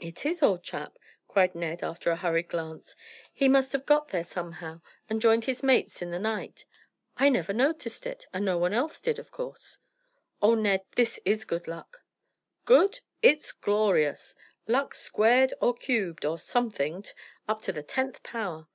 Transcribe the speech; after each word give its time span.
"It 0.00 0.26
is, 0.26 0.42
old 0.42 0.64
chap," 0.64 0.98
cried 1.28 1.54
Ned, 1.54 1.84
after 1.84 2.10
a 2.10 2.16
hurried 2.16 2.48
glance. 2.48 2.96
"He 3.32 3.48
must 3.48 3.70
have 3.70 3.86
got 3.86 4.10
here 4.10 4.24
somehow 4.24 4.80
and 5.08 5.20
joined 5.22 5.44
his 5.44 5.62
mates 5.62 6.02
in 6.02 6.10
the 6.10 6.18
night. 6.18 6.64
I 7.16 7.28
never 7.28 7.52
noticed 7.52 8.04
it, 8.04 8.26
and 8.32 8.44
no 8.44 8.58
one 8.58 8.72
else 8.72 9.00
did, 9.00 9.20
of 9.20 9.30
course." 9.30 9.78
"Oh, 10.42 10.56
Ned, 10.56 10.82
this 10.96 11.20
is 11.24 11.44
good 11.44 11.68
luck!" 11.68 12.02
"Good? 12.64 12.98
It's 13.22 13.52
glorious! 13.52 14.34
Luck 14.66 14.92
squared 14.92 15.54
or 15.60 15.72
cubed, 15.72 16.24
or 16.24 16.36
somethinged, 16.36 17.14
up 17.46 17.62
to 17.62 17.70
the 17.70 17.84
tenth 17.84 18.24
power. 18.24 18.66